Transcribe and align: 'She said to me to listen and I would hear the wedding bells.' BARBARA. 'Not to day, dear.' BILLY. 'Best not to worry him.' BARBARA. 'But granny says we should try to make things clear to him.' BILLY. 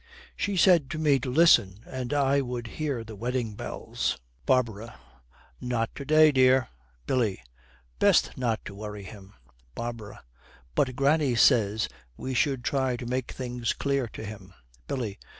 'She 0.35 0.57
said 0.57 0.89
to 0.89 0.97
me 0.97 1.19
to 1.19 1.29
listen 1.31 1.81
and 1.85 2.11
I 2.11 2.41
would 2.41 2.65
hear 2.65 3.03
the 3.03 3.15
wedding 3.15 3.53
bells.' 3.53 4.17
BARBARA. 4.47 4.97
'Not 5.61 5.93
to 5.93 6.03
day, 6.05 6.31
dear.' 6.31 6.69
BILLY. 7.05 7.39
'Best 7.99 8.35
not 8.35 8.65
to 8.65 8.73
worry 8.73 9.03
him.' 9.03 9.35
BARBARA. 9.75 10.23
'But 10.73 10.95
granny 10.95 11.35
says 11.35 11.87
we 12.17 12.33
should 12.33 12.63
try 12.63 12.97
to 12.97 13.05
make 13.05 13.31
things 13.31 13.73
clear 13.73 14.07
to 14.07 14.25
him.' 14.25 14.55
BILLY. 14.87 15.19